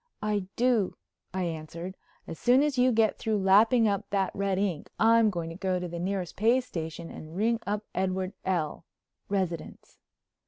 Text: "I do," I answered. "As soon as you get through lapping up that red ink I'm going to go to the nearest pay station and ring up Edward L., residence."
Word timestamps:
"I 0.23 0.47
do," 0.55 0.95
I 1.31 1.43
answered. 1.43 1.95
"As 2.25 2.39
soon 2.39 2.63
as 2.63 2.75
you 2.75 2.91
get 2.91 3.19
through 3.19 3.37
lapping 3.37 3.87
up 3.87 4.09
that 4.09 4.33
red 4.33 4.57
ink 4.57 4.89
I'm 4.99 5.29
going 5.29 5.51
to 5.51 5.55
go 5.55 5.79
to 5.79 5.87
the 5.87 5.99
nearest 5.99 6.35
pay 6.35 6.59
station 6.61 7.11
and 7.11 7.35
ring 7.37 7.59
up 7.67 7.83
Edward 7.93 8.33
L., 8.43 8.83
residence." 9.29 9.99